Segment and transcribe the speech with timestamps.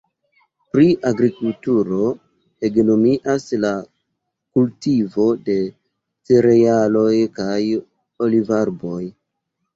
[0.75, 1.99] Pri agrikulturo
[2.65, 3.71] hegemonias la
[4.57, 5.59] kultivo de
[6.31, 7.61] cerealoj kaj
[8.27, 8.99] olivarboj.